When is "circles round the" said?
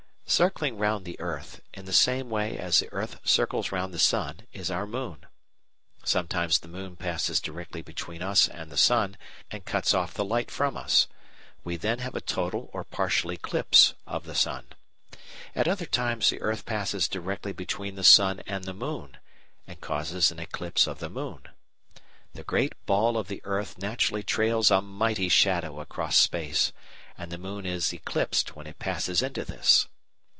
3.25-3.99